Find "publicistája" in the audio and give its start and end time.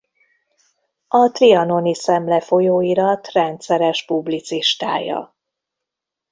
4.05-5.35